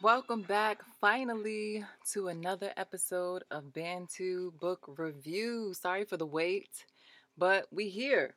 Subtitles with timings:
[0.00, 5.74] Welcome back finally to another episode of Bantu Book Review.
[5.74, 6.70] Sorry for the wait,
[7.36, 8.36] but we here.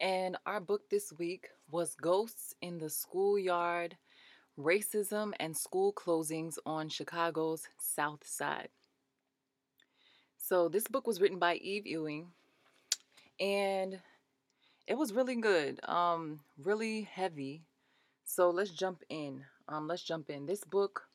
[0.00, 3.96] And our book this week was Ghosts in the Schoolyard:
[4.56, 8.68] Racism and School Closings on Chicago's South Side.
[10.36, 12.28] So this book was written by Eve Ewing
[13.40, 13.98] and
[14.86, 15.80] it was really good.
[15.88, 17.62] Um really heavy.
[18.24, 19.44] So let's jump in.
[19.68, 20.46] Um, let's jump in.
[20.46, 21.08] This book,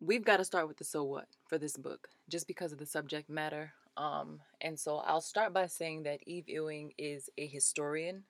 [0.00, 2.86] we've got to start with the so what for this book, just because of the
[2.86, 3.72] subject matter.
[3.96, 8.24] Um, and so I'll start by saying that Eve Ewing is a historian.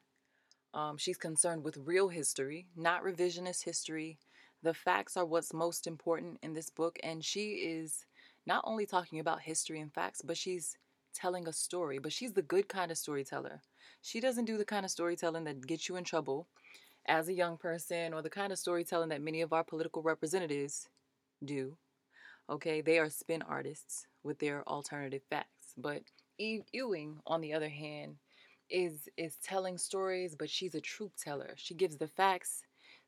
[0.74, 4.18] Um, she's concerned with real history, not revisionist history.
[4.62, 8.06] The facts are what's most important in this book, and she is
[8.46, 10.76] not only talking about history and facts, but she's
[11.12, 11.98] telling a story.
[11.98, 13.60] But she's the good kind of storyteller.
[14.00, 16.46] She doesn't do the kind of storytelling that gets you in trouble
[17.06, 20.88] as a young person or the kind of storytelling that many of our political representatives
[21.44, 21.76] do.
[22.48, 25.74] Okay, they are spin artists with their alternative facts.
[25.76, 26.02] But
[26.38, 28.16] Eve Ewing, on the other hand,
[28.70, 31.54] is is telling stories, but she's a truth teller.
[31.56, 32.62] She gives the facts,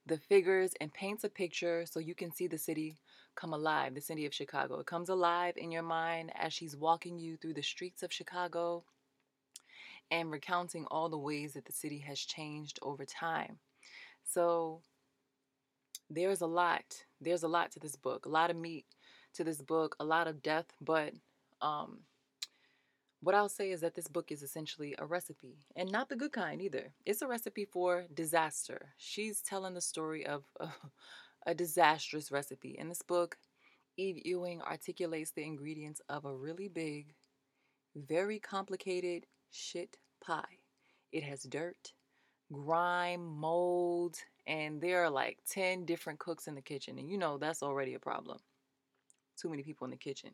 [0.07, 2.97] the figures, and paints a picture so you can see the city
[3.35, 4.79] come alive, the city of Chicago.
[4.79, 8.85] It comes alive in your mind as she's walking you through the streets of Chicago
[10.11, 13.59] and recounting all the ways that the city has changed over time.
[14.25, 14.83] So
[16.11, 17.05] there's a lot.
[17.21, 18.27] There's a lot to this book.
[18.27, 18.87] A lot of meat
[19.35, 21.13] to this book, a lot of death, but
[21.61, 22.01] um
[23.25, 26.33] what I'll say is that this book is essentially a recipe, and not the good
[26.33, 26.93] kind either.
[27.07, 28.93] It's a recipe for disaster.
[28.99, 30.69] She's telling the story of a,
[31.47, 32.77] a disastrous recipe.
[32.79, 33.39] In this book,
[33.97, 37.15] Eve Ewing articulates the ingredients of a really big,
[37.97, 40.59] very complicated shit pie.
[41.11, 41.95] It has dirt,
[42.53, 46.99] grime, mold, and there are like 10 different cooks in the kitchen.
[46.99, 48.39] And you know, that's already a problem.
[49.41, 50.31] Too many people in the kitchen.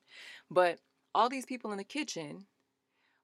[0.51, 0.79] But
[1.15, 2.47] all these people in the kitchen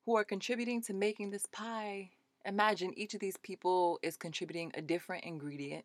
[0.05, 2.11] who are contributing to making this pie,
[2.45, 5.85] imagine each of these people is contributing a different ingredient.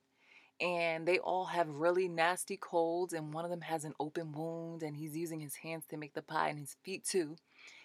[0.60, 4.84] And they all have really nasty colds, and one of them has an open wound,
[4.84, 7.36] and he's using his hands to make the pie and his feet too.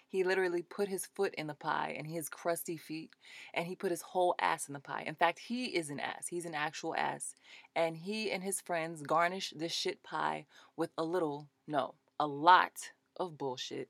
[0.09, 3.11] He literally put his foot in the pie and his crusty feet,
[3.53, 5.03] and he put his whole ass in the pie.
[5.05, 6.27] In fact, he is an ass.
[6.29, 7.35] He's an actual ass.
[7.75, 10.45] And he and his friends garnish this shit pie
[10.77, 13.89] with a little, no, a lot of bullshit.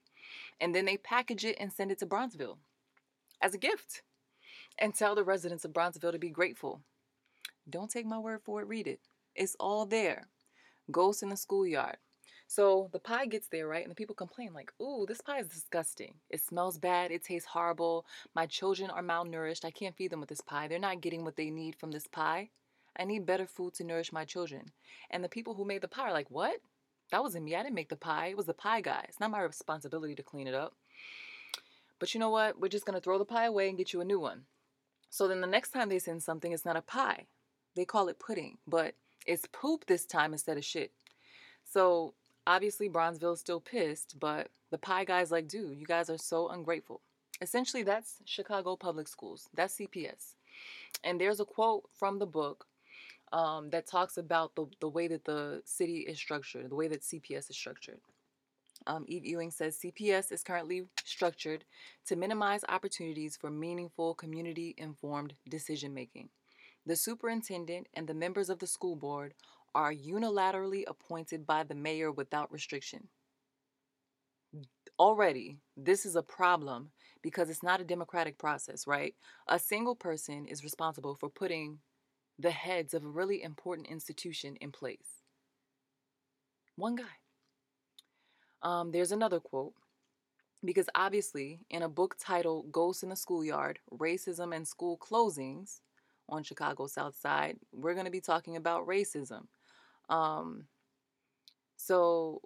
[0.60, 2.58] And then they package it and send it to Bronzeville
[3.42, 4.02] as a gift
[4.80, 6.82] and tell the residents of Bronzeville to be grateful.
[7.70, 9.02] Don't take my word for it, read it.
[9.36, 10.30] It's all there.
[10.90, 11.98] Ghosts in the schoolyard.
[12.48, 13.84] So the pie gets there, right?
[13.84, 16.14] And the people complain, like, ooh, this pie is disgusting.
[16.30, 17.12] It smells bad.
[17.12, 18.06] It tastes horrible.
[18.34, 19.66] My children are malnourished.
[19.66, 20.68] I can't feed them with this pie.
[20.68, 22.50] They're not getting what they need from this pie.
[22.98, 24.72] I need better food to nourish my children.
[25.12, 26.56] And the people who made the pie are like, what?
[27.12, 27.56] That wasn't me.
[27.56, 28.28] I didn't make the pie.
[28.28, 29.06] It was the pie guy.
[29.08, 30.74] It's not my responsibility to clean it up.
[32.00, 32.60] But you know what?
[32.60, 34.44] We're just going to throw the pie away and get you a new one.
[35.10, 37.26] So then the next time they send something, it's not a pie.
[37.76, 40.92] They call it pudding, but it's poop this time instead of shit.
[41.64, 42.14] So
[42.48, 47.02] Obviously, Bronzeville's still pissed, but the pie guy's like, dude, you guys are so ungrateful.
[47.42, 49.50] Essentially, that's Chicago Public Schools.
[49.54, 50.36] That's CPS.
[51.04, 52.66] And there's a quote from the book
[53.34, 57.02] um, that talks about the, the way that the city is structured, the way that
[57.02, 58.00] CPS is structured.
[58.86, 61.66] Um, Eve Ewing says CPS is currently structured
[62.06, 66.30] to minimize opportunities for meaningful community informed decision making.
[66.86, 69.34] The superintendent and the members of the school board
[69.78, 73.08] are unilaterally appointed by the mayor without restriction.
[74.98, 76.90] Already, this is a problem
[77.22, 79.14] because it's not a democratic process, right?
[79.48, 81.78] A single person is responsible for putting
[82.40, 85.22] the heads of a really important institution in place.
[86.76, 87.04] One guy.
[88.64, 89.74] Um, there's another quote
[90.66, 95.82] because obviously, in a book titled Ghosts in the Schoolyard Racism and School Closings
[96.30, 99.46] on Chicago's South Side, we're going to be talking about racism.
[100.10, 100.66] Um,
[101.76, 102.42] so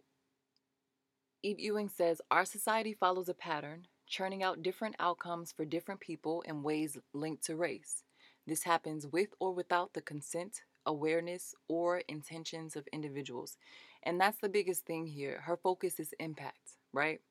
[1.43, 6.41] Eve Ewing says our society follows a pattern, churning out different outcomes for different people
[6.41, 8.03] in ways linked to race.
[8.45, 13.57] This happens with or without the consent, awareness, or intentions of individuals.
[14.03, 15.41] And that's the biggest thing here.
[15.41, 17.21] Her focus is impact, right?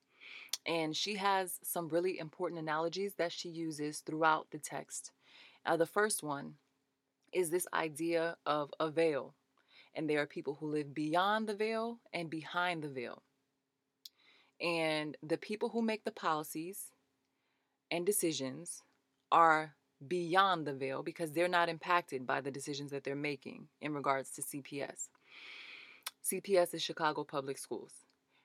[0.65, 5.11] And she has some really important analogies that she uses throughout the text.
[5.65, 6.55] Uh, the first one
[7.33, 9.35] is this idea of a veil,
[9.95, 13.23] and there are people who live beyond the veil and behind the veil.
[14.61, 16.91] And the people who make the policies
[17.89, 18.83] and decisions
[19.31, 19.75] are
[20.07, 24.31] beyond the veil because they're not impacted by the decisions that they're making in regards
[24.31, 25.09] to CPS.
[26.23, 27.93] CPS is Chicago Public Schools.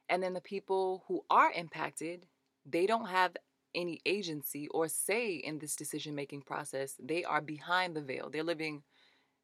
[0.09, 2.27] And then the people who are impacted,
[2.65, 3.37] they don't have
[3.75, 6.95] any agency or say in this decision making process.
[7.03, 8.31] They are behind the veil.
[8.31, 8.83] They're living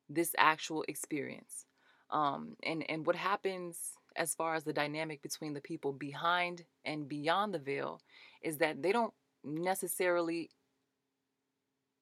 [0.08, 1.66] this actual experience.
[2.12, 3.78] Um, and, and what happens
[4.16, 8.00] as far as the dynamic between the people behind and beyond the veil
[8.42, 10.50] is that they don't necessarily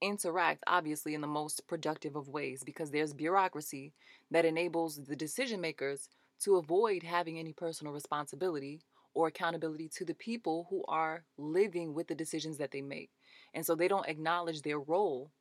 [0.02, 3.92] interact obviously in the most productive of ways because there's bureaucracy
[4.30, 6.08] that enables the decision makers
[6.40, 8.80] to avoid having any personal responsibility
[9.12, 13.10] or accountability to the people who are living with the decisions that they make.
[13.52, 15.32] And so they don't acknowledge their role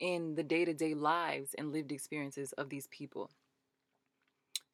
[0.00, 3.30] in the day to day lives and lived experiences of these people.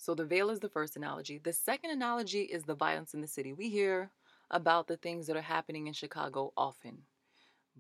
[0.05, 1.39] So the veil is the first analogy.
[1.39, 3.55] The second analogy is the violence in the city.
[3.55, 4.11] We hear
[4.51, 6.99] about the things that are happening in Chicago often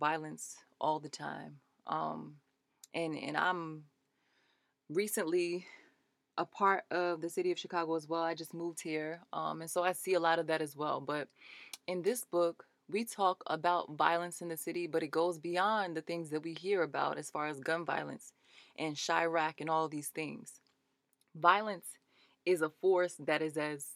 [0.00, 1.56] violence all the time.
[1.86, 2.36] Um,
[2.94, 3.82] and, and I'm
[4.88, 5.66] recently
[6.38, 8.22] a part of the city of Chicago as well.
[8.22, 9.20] I just moved here.
[9.34, 11.02] Um, and so I see a lot of that as well.
[11.02, 11.28] But
[11.86, 16.00] in this book, we talk about violence in the city, but it goes beyond the
[16.00, 18.32] things that we hear about as far as gun violence
[18.78, 20.62] and Chiraq and all these things.
[21.36, 21.84] Violence
[22.46, 23.86] is a force that is as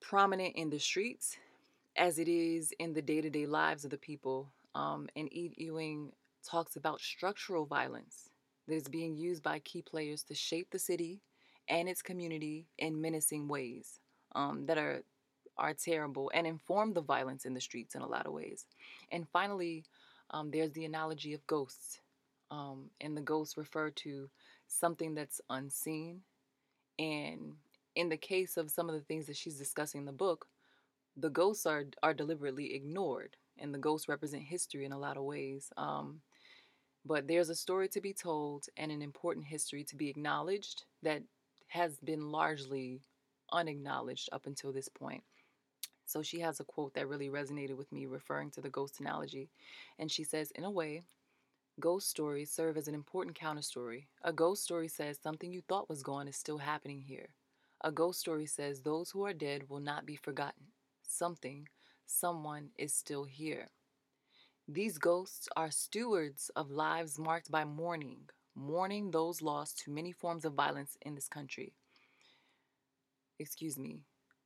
[0.00, 1.36] prominent in the streets
[1.96, 4.52] as it is in the day to day lives of the people.
[4.74, 6.12] Um, and Eve Ewing
[6.48, 8.30] talks about structural violence
[8.66, 11.20] that is being used by key players to shape the city
[11.68, 14.00] and its community in menacing ways
[14.34, 15.02] um, that are
[15.56, 18.64] are terrible and inform the violence in the streets in a lot of ways.
[19.10, 19.84] And finally,
[20.30, 21.98] um, there's the analogy of ghosts,
[22.52, 24.28] um, and the ghosts refer to
[24.68, 26.20] something that's unseen.
[26.98, 27.54] And
[27.94, 30.46] in the case of some of the things that she's discussing in the book,
[31.16, 35.24] the ghosts are are deliberately ignored, and the ghosts represent history in a lot of
[35.24, 35.72] ways.
[35.76, 36.20] Um,
[37.04, 41.22] but there's a story to be told and an important history to be acknowledged that
[41.68, 43.00] has been largely
[43.52, 45.22] unacknowledged up until this point.
[46.06, 49.50] So she has a quote that really resonated with me, referring to the ghost analogy.
[49.98, 51.02] And she says, In a way,
[51.80, 54.08] ghost stories serve as an important counter story.
[54.22, 57.28] A ghost story says something you thought was gone is still happening here.
[57.82, 60.72] A ghost story says those who are dead will not be forgotten.
[61.06, 61.68] Something,
[62.06, 63.68] someone is still here.
[64.66, 70.44] These ghosts are stewards of lives marked by mourning, mourning those lost to many forms
[70.44, 71.74] of violence in this country.
[73.38, 74.00] Excuse me.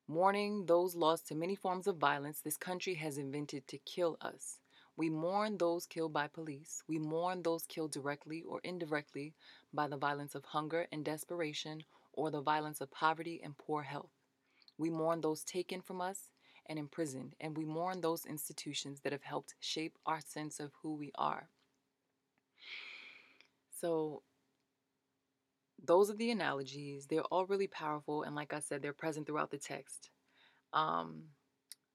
[0.06, 4.58] Mourning those lost to many forms of violence this country has invented to kill us.
[4.96, 6.82] We mourn those killed by police.
[6.86, 9.34] We mourn those killed directly or indirectly
[9.72, 14.10] by the violence of hunger and desperation or the violence of poverty and poor health.
[14.76, 16.28] We mourn those taken from us
[16.66, 20.94] and imprisoned, and we mourn those institutions that have helped shape our sense of who
[20.94, 21.48] we are.
[23.80, 24.22] So,
[25.84, 27.06] those are the analogies.
[27.06, 30.10] They're all really powerful, and like I said, they're present throughout the text.
[30.72, 31.24] Um,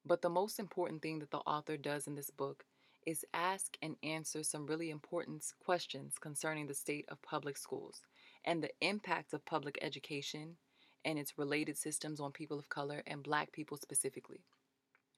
[0.04, 2.64] but the most important thing that the author does in this book
[3.08, 8.02] is ask and answer some really important questions concerning the state of public schools
[8.44, 10.56] and the impact of public education
[11.06, 14.42] and its related systems on people of color and black people specifically.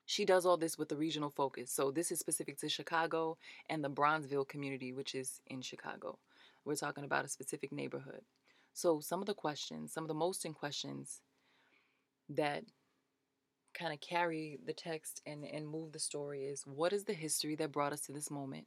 [0.06, 1.72] She does all this with a regional focus.
[1.72, 3.36] So this is specific to Chicago
[3.68, 6.16] and the Bronzeville community, which is in Chicago.
[6.64, 8.22] We're talking about a specific neighborhood.
[8.72, 11.22] So some of the questions, some of the most in questions
[12.28, 12.62] that
[13.74, 17.54] kind of carry the text and, and move the story is what is the history
[17.56, 18.66] that brought us to this moment?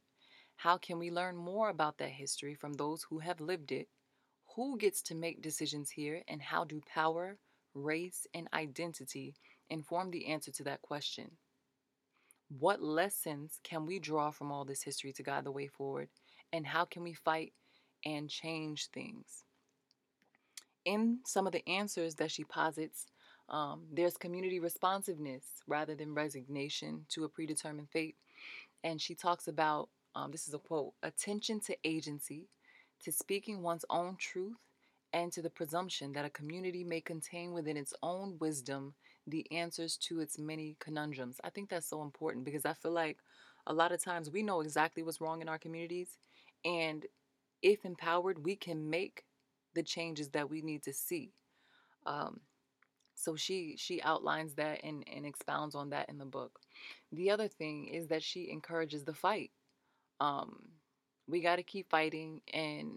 [0.56, 3.88] How can we learn more about that history from those who have lived it?
[4.56, 6.22] Who gets to make decisions here?
[6.28, 7.38] And how do power,
[7.74, 9.34] race, and identity
[9.70, 11.30] inform the answer to that question.
[12.58, 16.08] What lessons can we draw from all this history to guide the way forward?
[16.52, 17.52] And how can we fight
[18.04, 19.44] and change things?
[20.84, 23.06] In some of the answers that she posits,
[23.48, 28.16] um, there's community responsiveness rather than resignation to a predetermined fate.
[28.82, 32.48] And she talks about um, this is a quote attention to agency,
[33.02, 34.56] to speaking one's own truth,
[35.12, 38.94] and to the presumption that a community may contain within its own wisdom
[39.26, 41.40] the answers to its many conundrums.
[41.42, 43.18] I think that's so important because I feel like
[43.66, 46.18] a lot of times we know exactly what's wrong in our communities.
[46.64, 47.06] And
[47.62, 49.24] if empowered, we can make
[49.74, 51.32] the changes that we need to see.
[52.06, 52.40] Um,
[53.24, 56.60] so she she outlines that and, and expounds on that in the book.
[57.12, 59.50] The other thing is that she encourages the fight.
[60.20, 60.68] Um,
[61.26, 62.90] we got to keep fighting and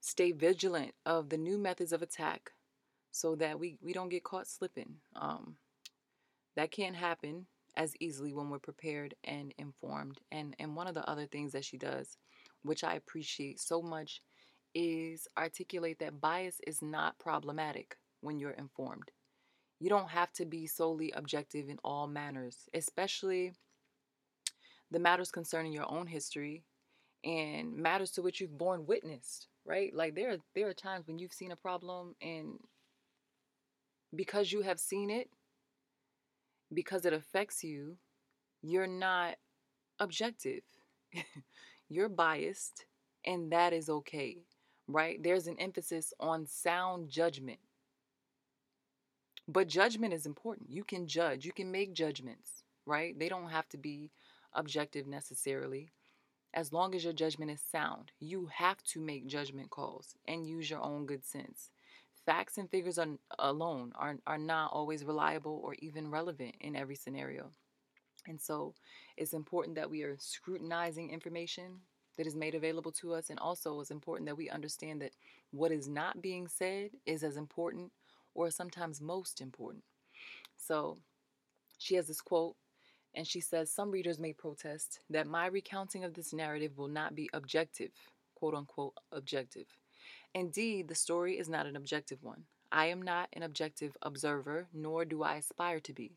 [0.00, 2.52] stay vigilant of the new methods of attack
[3.12, 4.96] so that we, we don't get caught slipping.
[5.16, 5.56] Um,
[6.54, 7.46] that can't happen
[7.76, 10.20] as easily when we're prepared and informed.
[10.30, 12.18] And, and one of the other things that she does,
[12.62, 14.22] which I appreciate so much,
[14.74, 19.10] is articulate that bias is not problematic when you're informed.
[19.80, 23.52] You don't have to be solely objective in all manners, especially
[24.90, 26.64] the matters concerning your own history
[27.24, 29.92] and matters to which you've borne witness, right?
[29.94, 32.58] Like there there are times when you've seen a problem and
[34.14, 35.28] because you have seen it,
[36.72, 37.96] because it affects you,
[38.62, 39.36] you're not
[40.00, 40.62] objective.
[41.88, 42.86] you're biased
[43.24, 44.38] and that is okay,
[44.88, 45.22] right?
[45.22, 47.58] There's an emphasis on sound judgment.
[49.48, 50.70] But judgment is important.
[50.70, 53.16] You can judge, you can make judgments, right?
[53.18, 54.10] They don't have to be
[54.52, 55.90] objective necessarily.
[56.52, 60.70] As long as your judgment is sound, you have to make judgment calls and use
[60.70, 61.70] your own good sense.
[62.24, 63.06] Facts and figures are,
[63.38, 67.50] alone are, are not always reliable or even relevant in every scenario.
[68.26, 68.74] And so
[69.16, 71.80] it's important that we are scrutinizing information
[72.16, 73.30] that is made available to us.
[73.30, 75.12] And also, it's important that we understand that
[75.52, 77.92] what is not being said is as important
[78.36, 79.82] or sometimes most important.
[80.56, 80.98] So
[81.78, 82.56] she has this quote
[83.14, 87.14] and she says, Some readers may protest that my recounting of this narrative will not
[87.14, 87.90] be objective,
[88.34, 89.66] quote unquote, objective.
[90.34, 92.44] Indeed, the story is not an objective one.
[92.70, 96.12] I am not an objective observer, nor do I aspire to be.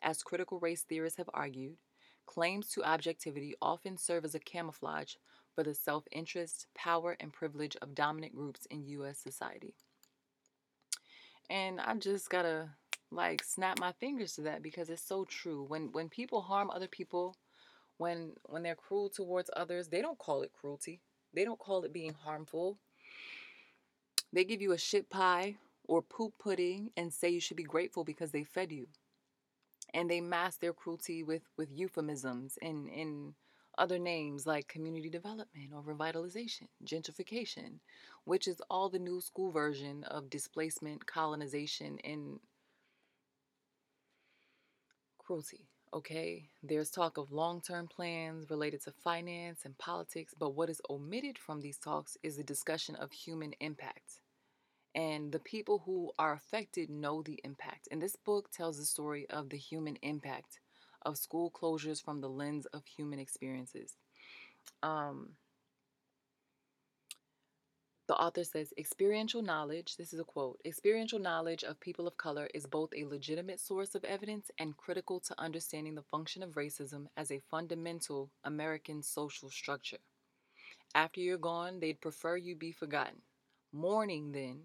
[0.00, 1.76] As critical race theorists have argued,
[2.24, 5.14] claims to objectivity often serve as a camouflage
[5.54, 9.18] for the self interest, power, and privilege of dominant groups in U.S.
[9.18, 9.74] society.
[11.50, 12.70] And I just gotta
[13.10, 15.64] like snap my fingers to that because it's so true.
[15.64, 17.36] When when people harm other people,
[17.96, 21.00] when when they're cruel towards others, they don't call it cruelty.
[21.34, 22.78] They don't call it being harmful.
[24.32, 28.04] They give you a shit pie or poop pudding and say you should be grateful
[28.04, 28.86] because they fed you.
[29.94, 33.34] And they mask their cruelty with with euphemisms and in
[33.78, 37.78] other names like community development or revitalization, gentrification,
[38.24, 42.40] which is all the new school version of displacement, colonization, and
[45.18, 45.68] cruelty.
[45.94, 50.82] Okay, there's talk of long term plans related to finance and politics, but what is
[50.90, 54.20] omitted from these talks is the discussion of human impact.
[54.94, 57.88] And the people who are affected know the impact.
[57.90, 60.60] And this book tells the story of the human impact
[61.02, 63.96] of school closures from the lens of human experiences.
[64.82, 65.30] Um,
[68.08, 72.48] the author says experiential knowledge, this is a quote experiential knowledge of people of color
[72.54, 77.06] is both a legitimate source of evidence and critical to understanding the function of racism
[77.18, 79.98] as a fundamental American social structure.
[80.94, 83.20] After you're gone, they'd prefer you be forgotten.
[83.74, 84.60] Mourning, then,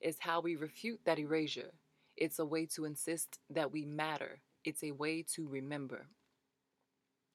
[0.00, 1.70] is how we refute that erasure.
[2.16, 6.06] It's a way to insist that we matter, it's a way to remember.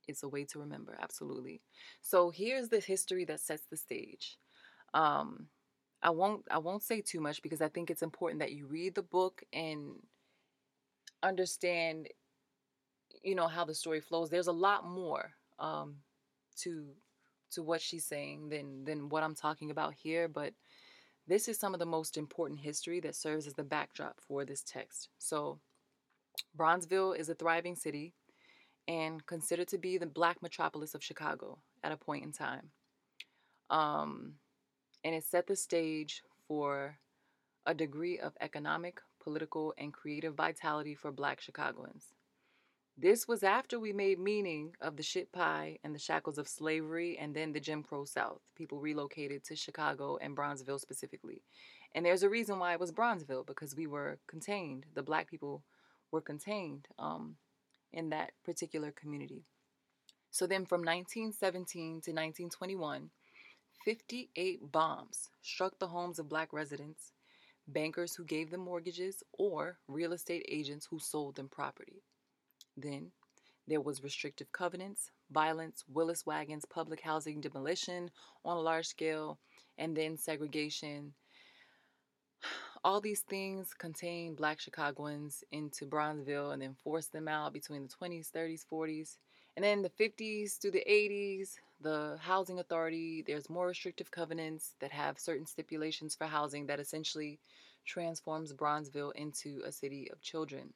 [0.08, 1.62] It's a way to remember, absolutely.
[2.02, 4.38] So here's the history that sets the stage.
[4.94, 5.48] Um,
[6.02, 8.96] I won't I won't say too much because I think it's important that you read
[8.96, 9.96] the book and
[11.24, 12.10] understand
[13.24, 14.30] you know how the story flows.
[14.30, 15.96] There's a lot more um,
[16.58, 16.86] to
[17.52, 20.54] to what she's saying than than what I'm talking about here, but
[21.26, 24.62] this is some of the most important history that serves as the backdrop for this
[24.62, 25.10] text.
[25.20, 25.60] So,
[26.58, 28.14] Bronzeville is a thriving city
[28.88, 32.70] and considered to be the black metropolis of Chicago at a point in time.
[33.70, 34.34] Um,
[35.04, 36.98] and it set the stage for
[37.66, 42.14] a degree of economic, political, and creative vitality for black Chicagoans.
[42.98, 47.18] This was after we made meaning of the shit pie and the shackles of slavery
[47.18, 48.42] and then the Jim Crow South.
[48.56, 51.42] People relocated to Chicago and Bronzeville specifically.
[51.96, 54.86] And there's a reason why it was Bronzeville because we were contained.
[54.94, 55.64] The black people
[56.14, 57.36] were contained um,
[57.92, 59.44] in that particular community.
[60.32, 63.10] So then from 1917 to 1921,
[63.84, 67.12] 58 bombs struck the homes of black residents,
[67.68, 72.04] bankers who gave them mortgages, or real estate agents who sold them property.
[72.78, 73.12] Then
[73.68, 78.12] there was restrictive covenants, violence, Willis wagons, public housing demolition
[78.46, 79.40] on a large scale,
[79.78, 81.14] and then segregation.
[82.86, 87.94] All these things contained black Chicagoans into Bronzeville and then forced them out between the
[88.08, 89.18] 20s, 30s, 40s.
[89.56, 94.92] And then the 50s through the 80s, the housing authority, there's more restrictive covenants that
[94.92, 97.40] have certain stipulations for housing that essentially
[97.86, 100.74] transforms Bronzeville into a city of children.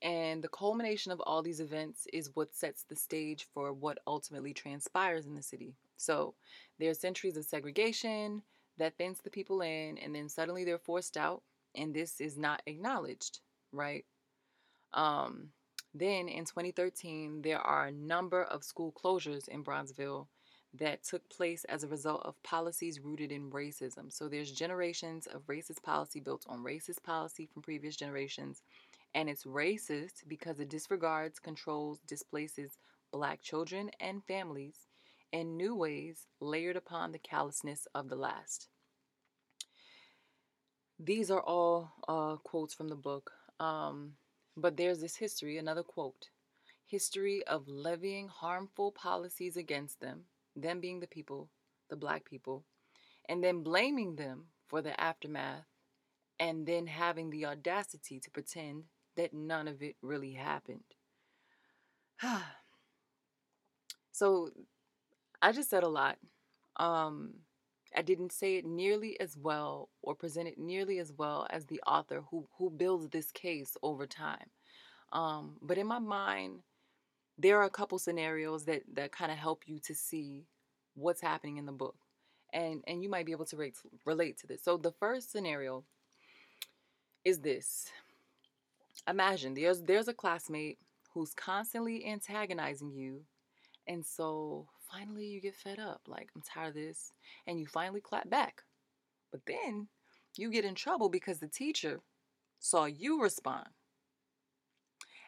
[0.00, 4.52] And the culmination of all these events is what sets the stage for what ultimately
[4.52, 5.74] transpires in the city.
[5.96, 6.34] So
[6.78, 8.42] there's centuries of segregation
[8.78, 11.42] that fence the people in, and then suddenly they're forced out,
[11.74, 13.40] and this is not acknowledged,
[13.72, 14.04] right?
[14.92, 15.50] Um,
[15.94, 20.26] then in 2013, there are a number of school closures in Bronzeville
[20.76, 24.12] that took place as a result of policies rooted in racism.
[24.12, 28.62] So there's generations of racist policy built on racist policy from previous generations.
[29.14, 32.76] And it's racist because it disregards, controls, displaces
[33.12, 34.88] black children and families
[35.34, 38.68] in new ways layered upon the callousness of the last.
[40.96, 43.32] These are all uh, quotes from the book.
[43.58, 44.12] Um,
[44.56, 46.28] but there's this history, another quote
[46.86, 50.20] history of levying harmful policies against them,
[50.54, 51.50] them being the people,
[51.90, 52.64] the black people,
[53.28, 55.66] and then blaming them for the aftermath,
[56.38, 58.84] and then having the audacity to pretend
[59.16, 60.84] that none of it really happened.
[64.12, 64.50] so
[65.44, 66.16] I just said a lot.
[66.76, 67.34] Um,
[67.94, 71.82] I didn't say it nearly as well or present it nearly as well as the
[71.86, 74.46] author who who builds this case over time.
[75.12, 76.60] Um, but in my mind,
[77.36, 80.46] there are a couple scenarios that that kind of help you to see
[80.94, 81.96] what's happening in the book,
[82.54, 84.64] and and you might be able to relate relate to this.
[84.64, 85.84] So the first scenario
[87.22, 87.86] is this:
[89.06, 90.78] Imagine there's there's a classmate
[91.12, 93.24] who's constantly antagonizing you,
[93.86, 96.02] and so finally you get fed up.
[96.06, 97.12] Like, I'm tired of this.
[97.46, 98.62] And you finally clap back.
[99.30, 99.88] But then
[100.36, 102.00] you get in trouble because the teacher
[102.58, 103.68] saw you respond.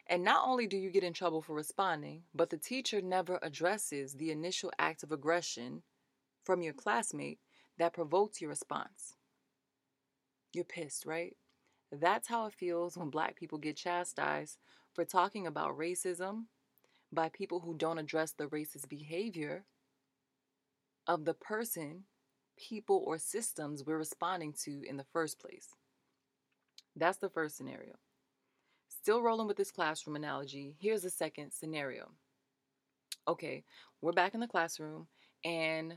[0.09, 4.13] And not only do you get in trouble for responding, but the teacher never addresses
[4.13, 5.83] the initial act of aggression
[6.45, 7.39] from your classmate
[7.77, 9.15] that provoked your response.
[10.53, 11.35] You're pissed, right?
[11.91, 14.57] That's how it feels when black people get chastised
[14.93, 16.45] for talking about racism
[17.11, 19.65] by people who don't address the racist behavior
[21.07, 22.03] of the person,
[22.57, 25.69] people, or systems we're responding to in the first place.
[26.95, 27.93] That's the first scenario.
[28.89, 32.11] Still rolling with this classroom analogy, here's the second scenario.
[33.27, 33.63] Okay,
[34.01, 35.07] we're back in the classroom
[35.45, 35.95] and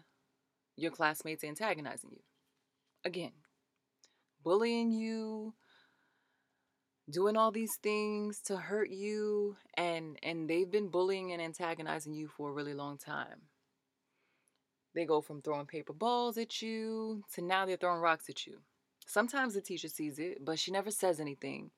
[0.77, 2.23] your classmates antagonizing you.
[3.05, 3.33] Again,
[4.43, 5.55] bullying you,
[7.11, 12.29] doing all these things to hurt you and and they've been bullying and antagonizing you
[12.29, 13.43] for a really long time.
[14.95, 18.59] They go from throwing paper balls at you to now they're throwing rocks at you.
[19.07, 21.71] Sometimes the teacher sees it but she never says anything.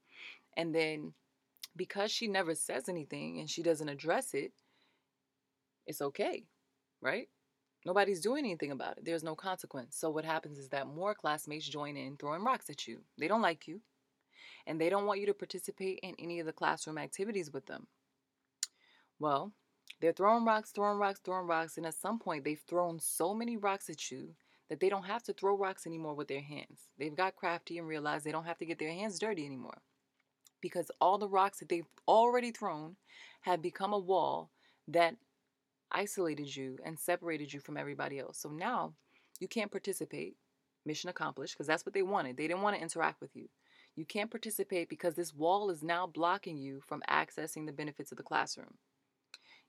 [0.57, 1.15] And then
[1.77, 4.53] because she never says anything and she doesn't address it
[5.87, 6.45] it's okay
[7.03, 7.29] right?
[7.85, 9.05] Nobody's doing anything about it.
[9.05, 9.97] There's no consequence.
[9.99, 13.01] So what happens is that more classmates join in throwing rocks at you.
[13.19, 13.81] They don't like you
[14.67, 17.87] and they don't want you to participate in any of the classroom activities with them.
[19.19, 19.53] Well,
[20.01, 23.57] they're throwing rocks, throwing rocks, throwing rocks, and at some point they've thrown so many
[23.57, 24.35] rocks at you
[24.69, 26.89] that they don't have to throw rocks anymore with their hands.
[26.99, 29.83] They've got crafty and realized they don't have to get their hands dirty anymore
[30.61, 32.97] because all the rocks that they've already thrown
[33.43, 34.51] have become a wall
[34.89, 35.17] that
[35.91, 38.39] isolated you and separated you from everybody else.
[38.39, 38.95] So now
[39.41, 40.37] you can't participate.
[40.85, 42.37] Mission accomplished because that's what they wanted.
[42.37, 43.49] They didn't want to interact with you.
[43.95, 48.17] You can't participate because this wall is now blocking you from accessing the benefits of
[48.17, 48.79] the classroom.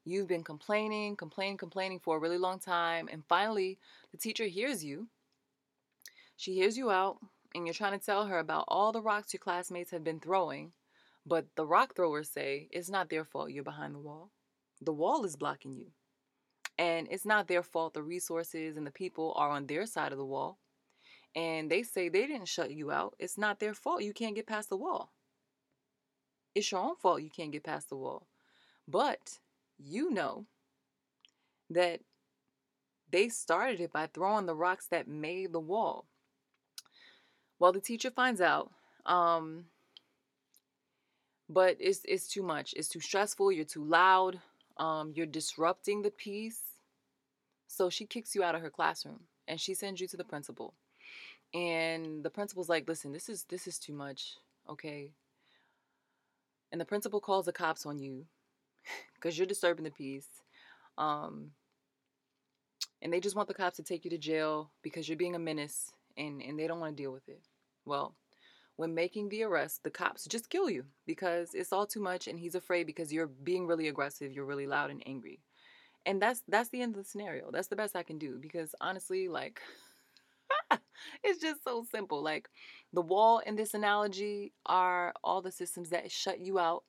[0.06, 3.80] You've been complaining, complaining, complaining for a really long time, and finally
[4.12, 5.08] the teacher hears you.
[6.38, 7.18] She hears you out,
[7.54, 10.72] and you're trying to tell her about all the rocks your classmates have been throwing,
[11.26, 14.32] but the rock throwers say it's not their fault you're behind the wall.
[14.82, 15.92] The wall is blocking you.
[16.78, 20.18] And it's not their fault the resources and the people are on their side of
[20.18, 20.58] the wall
[21.36, 24.48] and they say they didn't shut you out, it's not their fault you can't get
[24.48, 25.12] past the wall.
[26.56, 28.28] It's your own fault you can't get past the wall.
[28.88, 29.40] But
[29.78, 30.46] you know
[31.70, 32.02] that
[33.12, 36.06] they started it by throwing the rocks that made the wall.
[37.60, 38.72] Well, the teacher finds out,
[39.06, 39.66] um,
[41.50, 42.74] but it's it's too much.
[42.76, 43.52] It's too stressful.
[43.52, 44.40] You're too loud.
[44.78, 46.62] Um, you're disrupting the peace.
[47.68, 50.74] So she kicks you out of her classroom and she sends you to the principal
[51.54, 54.38] and the principal's like listen this is this is too much
[54.70, 55.12] okay?
[56.72, 58.26] And the principal calls the cops on you
[59.16, 60.28] because you're disturbing the peace
[60.98, 61.52] um
[63.02, 65.40] and they just want the cops to take you to jail because you're being a
[65.40, 67.42] menace and and they don't want to deal with it.
[67.86, 68.16] Well
[68.76, 72.40] when making the arrest the cops just kill you because it's all too much and
[72.40, 75.40] he's afraid because you're being really aggressive you're really loud and angry.
[76.06, 77.52] And that's that's the end of the scenario.
[77.52, 79.62] That's the best i can do because honestly like
[81.24, 82.22] it's just so simple.
[82.24, 82.50] Like
[82.92, 86.84] the wall in this analogy are all the systems that shut you out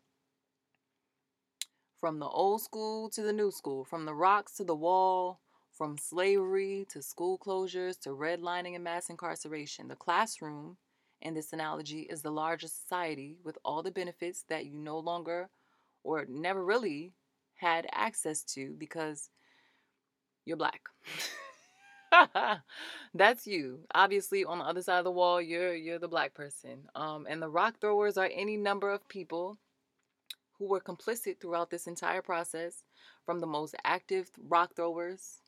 [2.01, 5.41] from the old school to the new school, from the rocks to the wall,
[5.73, 9.89] from slavery to school closures to redlining and mass incarceration.
[9.89, 10.77] The classroom
[11.23, 15.49] in this analogy is the larger society with all the benefits that you no longer
[16.03, 17.15] or never really
[17.57, 19.31] had access to because
[20.45, 20.83] you're black.
[23.15, 23.81] That's you.
[23.95, 26.89] Obviously, on the other side of the wall, you're you're the black person.
[26.95, 29.59] Um, and the rock throwers are any number of people
[30.59, 32.85] who were complicit throughout this entire process,
[33.27, 35.41] from the most active rock throwers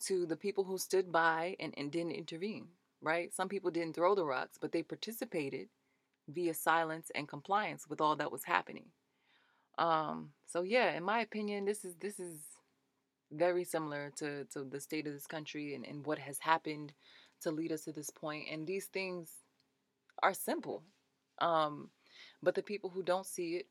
[0.00, 2.68] to the people who stood by and, and didn't intervene.
[3.02, 3.32] Right?
[3.34, 5.68] Some people didn't throw the rocks, but they participated
[6.28, 8.86] via silence and compliance with all that was happening.
[9.78, 12.38] Um, so yeah, in my opinion, this is this is
[13.32, 16.92] very similar to, to the state of this country and, and what has happened
[17.42, 18.46] to lead us to this point.
[18.50, 19.30] And these things
[20.22, 20.82] are simple.
[21.40, 21.90] Um,
[22.42, 23.66] but the people who don't see it,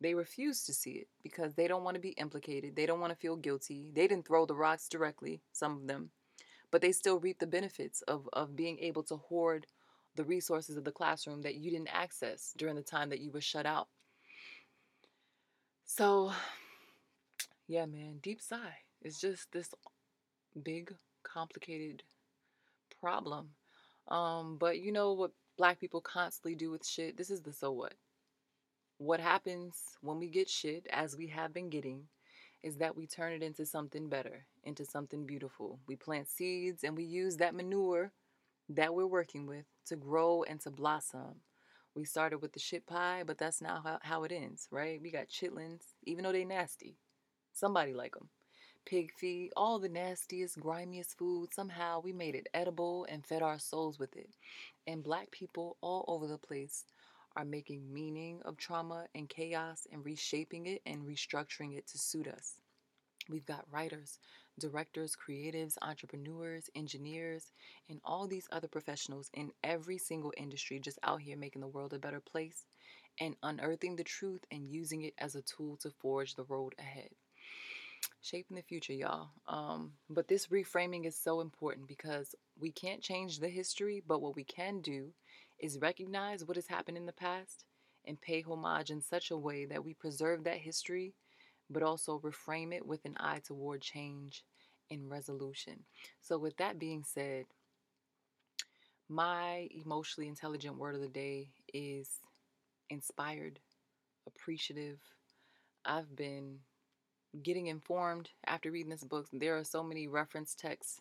[0.00, 2.74] they refuse to see it because they don't want to be implicated.
[2.74, 3.90] They don't want to feel guilty.
[3.94, 6.10] They didn't throw the rocks directly, some of them,
[6.70, 9.66] but they still reap the benefits of, of being able to hoard
[10.16, 13.40] the resources of the classroom that you didn't access during the time that you were
[13.40, 13.88] shut out.
[15.84, 16.32] So
[17.66, 18.78] yeah, man, deep sigh.
[19.02, 19.74] It's just this
[20.62, 22.02] big, complicated
[23.00, 23.50] problem.
[24.08, 27.16] Um, but you know what black people constantly do with shit?
[27.16, 27.94] This is the so what.
[28.98, 32.04] What happens when we get shit, as we have been getting,
[32.62, 35.80] is that we turn it into something better, into something beautiful.
[35.88, 38.12] We plant seeds and we use that manure
[38.68, 41.40] that we're working with to grow and to blossom.
[41.94, 45.00] We started with the shit pie, but that's not how, how it ends, right?
[45.02, 46.96] We got chitlins, even though they nasty.
[47.52, 48.28] Somebody like them.
[48.84, 51.54] Pig feet, all the nastiest, grimiest food.
[51.54, 54.30] Somehow we made it edible and fed our souls with it.
[54.86, 56.84] And black people all over the place
[57.36, 62.26] are making meaning of trauma and chaos and reshaping it and restructuring it to suit
[62.26, 62.54] us.
[63.28, 64.18] We've got writers,
[64.58, 67.52] directors, creatives, entrepreneurs, engineers,
[67.88, 71.92] and all these other professionals in every single industry just out here making the world
[71.92, 72.64] a better place
[73.20, 77.10] and unearthing the truth and using it as a tool to forge the road ahead
[78.20, 79.30] shaping the future, y'all.
[79.48, 84.36] Um, but this reframing is so important because we can't change the history, but what
[84.36, 85.12] we can do
[85.58, 87.64] is recognize what has happened in the past
[88.04, 91.14] and pay homage in such a way that we preserve that history,
[91.70, 94.44] but also reframe it with an eye toward change
[94.90, 95.84] and resolution.
[96.20, 97.44] So, with that being said,
[99.08, 102.08] my emotionally intelligent word of the day is
[102.90, 103.60] inspired,
[104.26, 104.98] appreciative.
[105.84, 106.58] I've been
[107.42, 109.28] getting informed after reading this book.
[109.32, 111.00] There are so many reference texts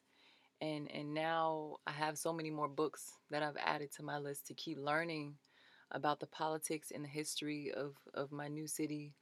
[0.62, 4.48] and and now I have so many more books that I've added to my list
[4.48, 5.36] to keep learning
[5.92, 9.14] about the politics and the history of, of my new city.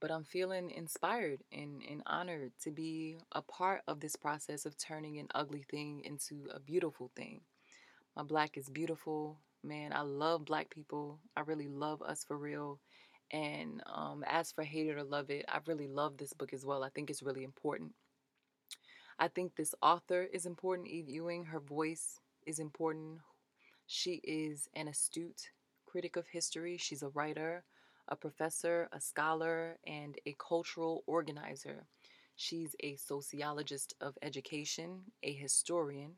[0.00, 4.76] But I'm feeling inspired and, and honored to be a part of this process of
[4.76, 7.40] turning an ugly thing into a beautiful thing.
[8.16, 9.38] My black is beautiful.
[9.62, 11.20] Man, I love black people.
[11.36, 12.80] I really love us for real.
[13.32, 16.66] And um, as for hate it or love it, I really love this book as
[16.66, 16.84] well.
[16.84, 17.92] I think it's really important.
[19.18, 21.44] I think this author is important, Eve Ewing.
[21.44, 23.20] Her voice is important.
[23.86, 25.50] She is an astute
[25.86, 26.76] critic of history.
[26.76, 27.64] She's a writer,
[28.08, 31.86] a professor, a scholar, and a cultural organizer.
[32.36, 36.12] She's a sociologist of education, a historian.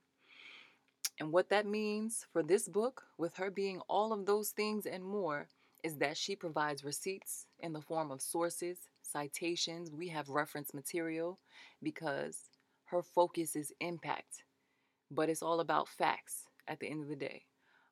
[1.20, 5.04] And what that means for this book, with her being all of those things and
[5.04, 5.48] more,
[5.84, 9.92] is that she provides receipts in the form of sources, citations.
[9.92, 11.38] We have reference material
[11.82, 12.48] because
[12.86, 14.44] her focus is impact,
[15.10, 17.42] but it's all about facts at the end of the day.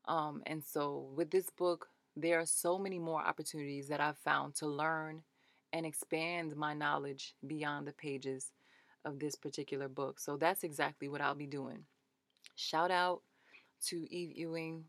[0.07, 4.55] Um, and so, with this book, there are so many more opportunities that I've found
[4.57, 5.23] to learn
[5.75, 8.53] and expand my knowledge beyond the pages
[9.05, 10.19] of this particular book.
[10.19, 11.85] So, that's exactly what I'll be doing.
[12.57, 13.21] Shout out
[13.89, 14.85] to Eve Ewing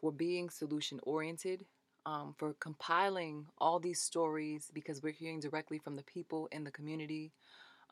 [0.00, 1.64] for being solution oriented
[2.06, 6.70] um, for compiling all these stories because we're hearing directly from the people in the
[6.70, 7.32] community.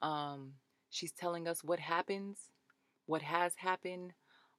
[0.02, 0.52] Um,
[0.90, 2.38] she's telling us what happens,
[3.06, 4.12] what has happened,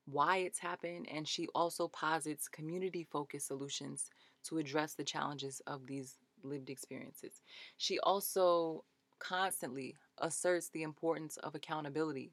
[0.05, 4.09] why it's happened, and she also posits community focused solutions
[4.45, 7.41] to address the challenges of these lived experiences.
[7.77, 8.83] She also
[9.19, 12.31] constantly asserts the importance of accountability.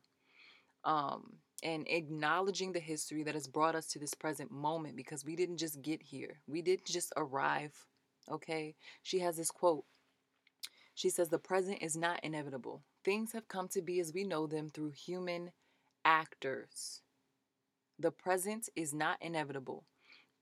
[0.84, 5.36] Um, and acknowledging the history that has brought us to this present moment because we
[5.36, 6.40] didn't just get here.
[6.46, 7.72] We didn't just arrive.
[8.30, 8.74] Okay?
[9.02, 9.84] She has this quote.
[10.94, 12.82] She says, The present is not inevitable.
[13.04, 15.52] Things have come to be as we know them through human
[16.04, 17.02] actors.
[17.98, 19.84] The present is not inevitable.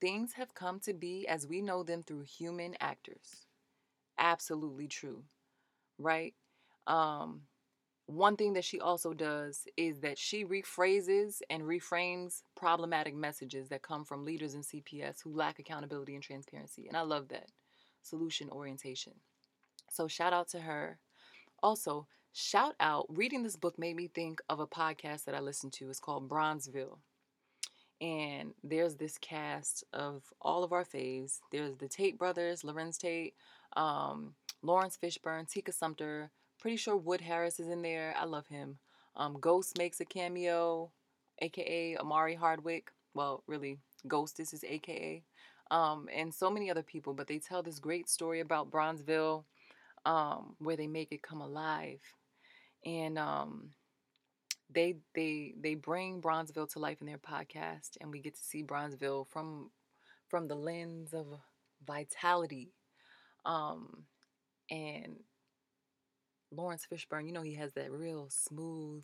[0.00, 3.46] Things have come to be as we know them through human actors.
[4.18, 5.24] Absolutely true.
[5.98, 6.35] Right?
[6.87, 7.42] Um,
[8.09, 13.83] one thing that she also does is that she rephrases and reframes problematic messages that
[13.83, 16.88] come from leaders in CPS who lack accountability and transparency.
[16.88, 17.51] And I love that
[18.03, 19.12] solution orientation.
[19.90, 20.99] So, shout out to her.
[21.62, 25.75] Also, shout out, reading this book made me think of a podcast that I listened
[25.75, 25.90] to.
[25.90, 26.97] It's called Bronzeville.
[28.01, 31.40] And there's this cast of all of our faves.
[31.53, 33.35] There's the Tate brothers, Larenz Tate,
[33.77, 36.31] um, Laurence Fishburne, Tika Sumpter.
[36.61, 38.14] Pretty sure Wood Harris is in there.
[38.18, 38.79] I love him.
[39.16, 40.90] Um, Ghost makes a cameo,
[41.40, 42.90] aka Omari Hardwick.
[43.14, 45.23] Well, really, Ghost is his aka.
[45.71, 47.14] Um, and so many other people.
[47.14, 49.44] But they tell this great story about Bronzeville,
[50.05, 52.01] um, where they make it come alive.
[52.85, 53.71] And um,
[54.71, 58.62] they they they bring Bronzeville to life in their podcast, and we get to see
[58.62, 59.71] Bronzeville from
[60.29, 61.27] from the lens of
[61.87, 62.73] vitality.
[63.44, 64.05] Um,
[64.71, 65.16] and
[66.51, 69.03] Laurence Fishburne, you know, he has that real smooth,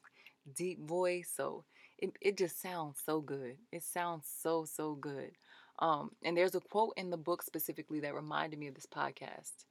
[0.54, 1.30] deep voice.
[1.34, 1.64] So
[1.98, 3.56] it, it just sounds so good.
[3.72, 5.32] It sounds so, so good.
[5.78, 9.64] Um, and there's a quote in the book specifically that reminded me of this podcast.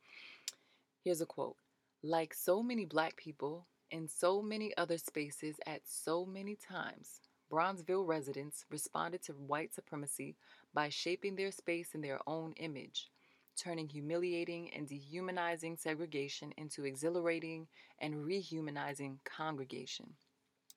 [1.03, 1.55] Here's a quote
[2.03, 8.07] Like so many black people in so many other spaces at so many times, Bronzeville
[8.07, 10.35] residents responded to white supremacy
[10.73, 13.11] by shaping their space in their own image
[13.55, 17.67] turning humiliating and dehumanizing segregation into exhilarating
[17.99, 20.13] and rehumanizing congregation.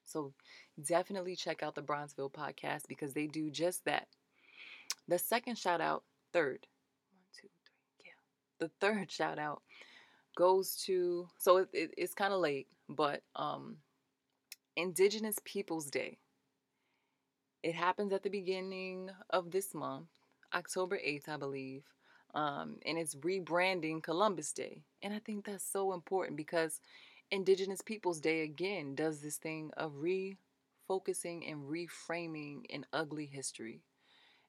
[0.04, 0.32] So
[0.82, 4.06] definitely check out the Bronzeville podcast because they do just that.
[5.08, 6.66] The second shout out, third,
[7.10, 8.66] one, two, three, yeah.
[8.66, 9.62] The third shout out
[10.36, 13.76] goes to, so it, it, it's kind of late, but um,
[14.76, 16.18] Indigenous Peoples Day.
[17.62, 20.08] It happens at the beginning of this month,
[20.54, 21.82] October 8th, I believe
[22.34, 24.82] um, and it's rebranding Columbus Day.
[25.02, 26.80] And I think that's so important because
[27.30, 33.82] Indigenous Peoples Day again does this thing of refocusing and reframing an ugly history.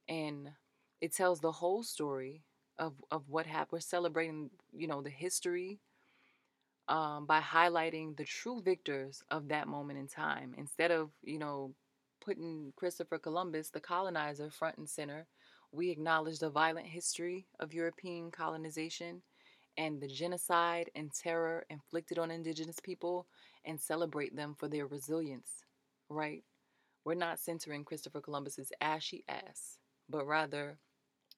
[0.10, 0.50] And
[1.02, 2.44] it tells the whole story
[2.78, 3.72] of, of what happened.
[3.72, 5.80] We're celebrating, you know, the history
[6.88, 11.74] um, by highlighting the true victors of that moment in time instead of, you know,
[12.22, 15.28] putting Christopher Columbus, the colonizer, front and center
[15.78, 19.22] we acknowledge the violent history of European colonization
[19.78, 23.28] and the genocide and terror inflicted on indigenous people
[23.64, 25.64] and celebrate them for their resilience,
[26.10, 26.44] right?
[27.06, 29.78] We're not centering Christopher Columbus's ashy ass,
[30.10, 30.80] but rather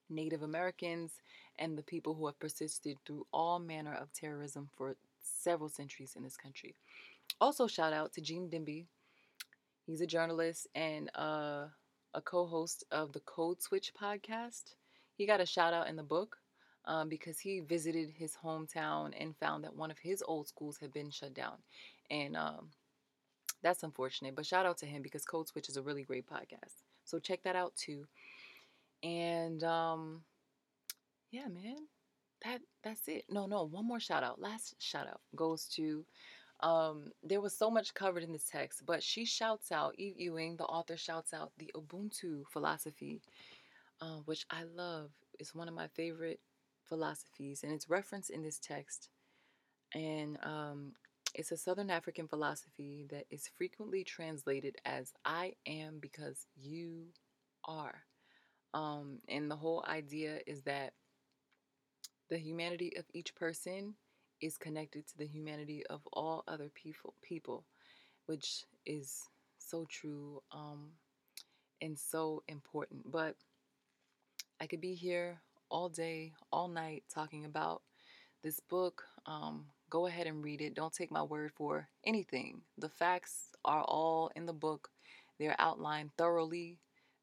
[0.08, 1.12] Native Americans
[1.58, 6.22] and the people who have persisted through all manner of terrorism for several centuries in
[6.22, 6.74] this country.
[7.42, 8.86] Also, shout out to Gene Demby.
[9.86, 11.66] He's a journalist and uh,
[12.14, 14.74] a co-host of the Code Switch podcast.
[15.14, 16.38] He got a shout out in the book
[16.84, 20.92] um, because he visited his hometown and found that one of his old schools had
[20.92, 21.58] been shut down,
[22.10, 22.70] and um,
[23.62, 24.34] that's unfortunate.
[24.34, 26.82] But shout out to him because Code Switch is a really great podcast.
[27.04, 28.06] So check that out too.
[29.02, 30.22] And um,
[31.30, 31.86] yeah, man,
[32.44, 33.24] that that's it.
[33.28, 34.40] No, no, one more shout out.
[34.40, 36.04] Last shout out goes to
[36.62, 40.56] um, there was so much covered in this text, but she shouts out, Eve Ewing,
[40.56, 43.22] the author, shouts out the Ubuntu philosophy,
[44.00, 45.10] uh, which I love.
[45.38, 46.40] It's one of my favorite
[46.84, 49.08] philosophies, and it's referenced in this text.
[49.94, 50.92] And um,
[51.34, 57.06] it's a Southern African philosophy that is frequently translated as I am because you
[57.64, 58.02] are.
[58.74, 60.92] Um, and the whole idea is that
[62.28, 63.94] the humanity of each person
[64.40, 67.64] is connected to the humanity of all other people people
[68.26, 69.22] which is
[69.58, 70.88] so true um,
[71.82, 73.10] and so important.
[73.10, 73.36] But
[74.60, 77.82] i could be here all day all night talking about
[78.42, 79.04] this book.
[79.26, 80.74] Um, go ahead and read it.
[80.74, 82.62] Don't take my word for anything.
[82.78, 84.90] The facts are all in the book.
[85.38, 86.78] They're outlined thoroughly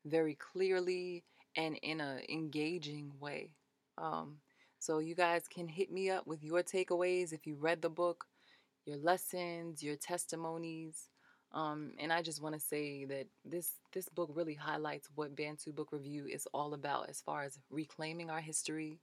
[0.05, 1.23] very clearly
[1.55, 3.51] and in an engaging way.
[3.97, 4.37] Um,
[4.79, 8.25] so you guys can hit me up with your takeaways if you read the book,
[8.85, 11.09] your lessons, your testimonies.
[11.53, 15.71] Um, and I just want to say that this this book really highlights what Bantu
[15.71, 18.99] Book Review is all about as far as reclaiming our history,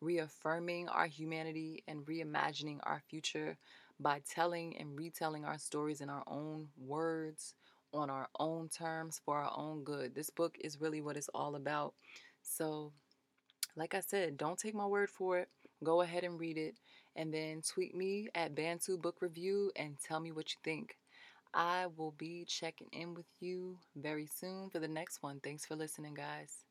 [0.00, 3.58] reaffirming our humanity, and reimagining our future
[4.00, 7.54] by telling and retelling our stories in our own words,
[7.92, 10.14] on our own terms, for our own good.
[10.14, 11.94] This book is really what it's all about.
[12.42, 12.92] So
[13.76, 15.48] like I said, don't take my word for it.
[15.84, 16.74] Go ahead and read it
[17.16, 20.96] and then tweet me at Bantu Book Review and tell me what you think.
[21.54, 25.40] I will be checking in with you very soon for the next one.
[25.40, 26.67] Thanks for listening, guys.